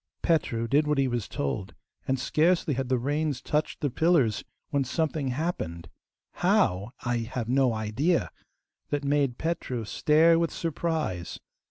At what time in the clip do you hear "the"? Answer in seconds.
2.89-2.97, 3.81-3.91